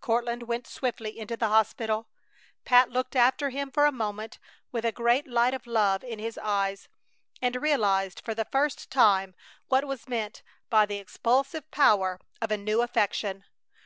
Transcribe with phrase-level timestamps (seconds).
[0.00, 2.08] Courtland went swiftly into the hospital.
[2.64, 4.38] Pat looked after him for a moment
[4.72, 6.88] with a great light of love in his eyes,
[7.42, 9.34] and realized for the first time
[9.68, 13.44] what was meant by the expulsive power of a new affection.